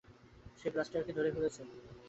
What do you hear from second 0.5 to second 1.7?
সে ব্লাস্টারকে ধরে ফেলেছে!